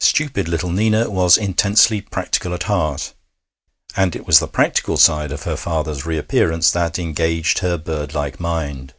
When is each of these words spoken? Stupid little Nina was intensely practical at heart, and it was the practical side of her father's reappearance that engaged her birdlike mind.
Stupid 0.00 0.48
little 0.48 0.72
Nina 0.72 1.08
was 1.08 1.36
intensely 1.38 2.00
practical 2.00 2.52
at 2.54 2.64
heart, 2.64 3.14
and 3.94 4.16
it 4.16 4.26
was 4.26 4.40
the 4.40 4.48
practical 4.48 4.96
side 4.96 5.30
of 5.30 5.44
her 5.44 5.56
father's 5.56 6.04
reappearance 6.04 6.72
that 6.72 6.98
engaged 6.98 7.60
her 7.60 7.78
birdlike 7.78 8.40
mind. 8.40 8.94